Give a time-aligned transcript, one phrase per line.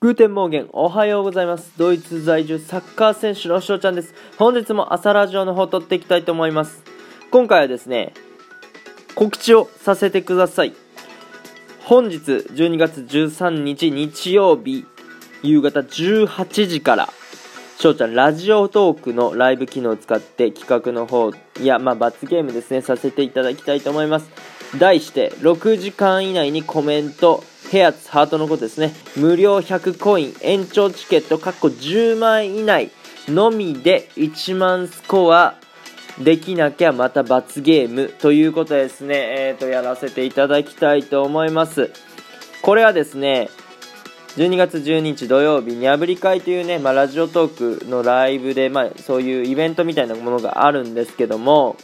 [0.00, 1.72] Guten Morgen、おはようございます。
[1.76, 4.14] ドイツ在住サッカー選手の翔ちゃんです。
[4.36, 6.84] 本日も朝ラジオの方撮っていきたいと思います。
[7.32, 8.14] 今回はですね、
[9.16, 10.72] 告知をさせてください。
[11.80, 14.86] 本日12月13日日曜日、
[15.42, 17.08] 夕方18時から、
[17.80, 24.30] 翔ちゃんラジオトークのライブ機能を使って企画の方、いや、まあ罰ゲームですね、させていただきたいと思います。
[24.78, 28.94] 題して、6時間以内にコメント、ヘアツハートのことですね。
[29.16, 32.90] 無料100コイン、延長チケット、かっこ10万以内
[33.28, 35.56] のみで1万スコア
[36.18, 39.14] できなきゃまた罰ゲームということですね。
[39.38, 41.90] えーと、やらせていただきたいと思います。
[42.62, 43.50] これはですね、
[44.36, 51.76] 12月12日土曜日にゃぶり会というね、まあ、ラジオトークのライブで、まあ、そういうイベントみたいなものがあるんですけども、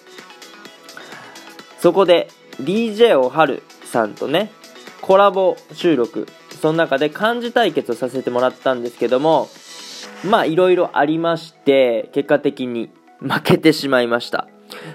[1.81, 2.29] そこで
[2.61, 4.51] DJ おはるさんとね、
[5.05, 6.27] コラボ収録、
[6.63, 9.51] その中で漢字対決をさせてもらったんですけども、
[10.25, 12.89] まあいろいろありまして、結果的に
[13.21, 14.49] 負けてしまいました。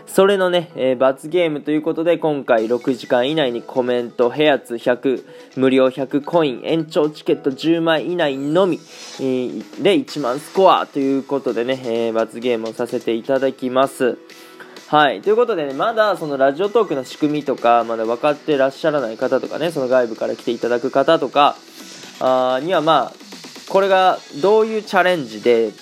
[0.07, 5.23] それのね、えー、罰ゲームということで、今回6時間以内にコメント、ヘアツ100、
[5.57, 8.79] 無料100コイン、延長チケット10枚以内のみ、
[9.19, 14.17] えー、で1万スコアということでね、えー、罰ゲームをさせていただきます。
[14.89, 15.21] はい。
[15.21, 21.55] ということでね、まだそのラジオトークの仕組みとか、まだ分かってらっしゃらない方とかね、その外部から来ていただく方とか、
[22.19, 25.73] あにはまあ、これがどういうチャレンジで、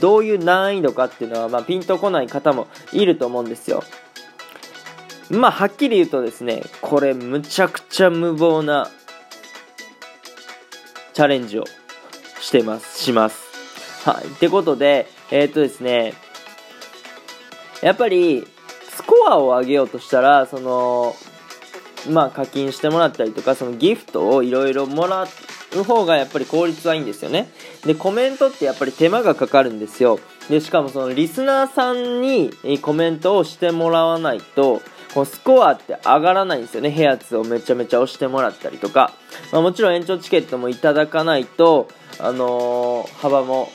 [0.00, 3.84] どういう難易度かっていうのは、まあ、ピンとこない方もいると思うんですよ。
[5.30, 8.90] まあ、はっきり言うとですね、これむちゃくちゃ無謀な
[11.14, 11.64] チャレンジを
[12.40, 13.40] してます、します。
[14.04, 14.26] はい。
[14.26, 16.14] ってことで、えー、っとですね、
[17.82, 18.46] やっぱり、
[18.90, 21.14] スコアを上げようとしたら、その、
[22.10, 25.26] まあ課金してもらったりとか、そのギフトをいろいろもら
[25.76, 27.50] う方がやっぱり効率はいいんですよね。
[27.84, 30.18] で、コメントってやっぱり手間がかかるんですよ。
[30.48, 34.82] で、しかもそのリスナーさんにコメントをしてもらわないと、
[35.14, 36.90] このスコアって上がらないんですよね。
[36.90, 39.12] ヘアツをめちゃめちゃ押してもらったりとか。
[39.52, 41.88] まあ、もちろん延長チケットもいただかないと、
[42.18, 43.70] あのー、幅も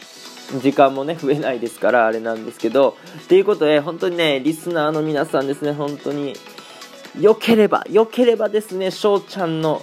[0.59, 6.33] 時間もね、増えないですから、あれなんですけど、っていうことで、本当にね、リスナーの皆さんですね、本当に、
[7.19, 9.81] 良ければ、良ければですね、翔ちゃんの、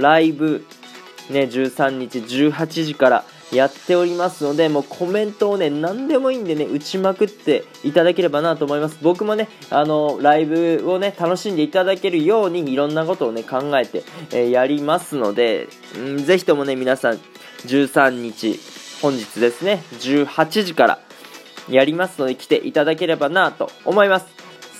[0.00, 0.64] ライブ、
[1.30, 8.98] ね、13日18時からやっておりますので、もうコメントをね、何でもいいんでね、打ちまくっていただければなと思います。
[9.02, 14.02] 僕もね、あの、ライブをね、楽しんでいただけるように、いろんなことをね、考えて、
[14.32, 15.68] えー、やりますので、
[15.98, 17.20] んぜひともね、皆さん、
[17.66, 18.58] 13日、
[19.04, 20.98] 本日ですね、18時から
[21.68, 24.26] やりますので来ていただければなと思います。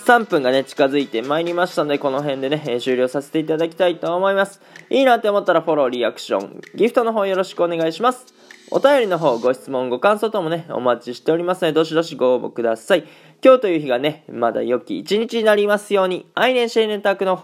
[0.07, 4.61] 3分がね、近づいてまいりましたので、この辺でね、終了させていただきたいと思います。
[4.89, 8.25] いいなって思ったらフォロー、リアクション、ギフトの方よろしくお願いします。
[8.71, 13.05] お便りの方、ご質問、ご感想ともね、お待ちしておりますので、どしどしご応募ください。
[13.43, 17.43] 今日という日がね、まだ良き一日になりますように、アイネンシェイネンタクの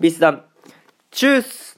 [0.00, 0.42] ビスダン、
[1.10, 1.73] チュース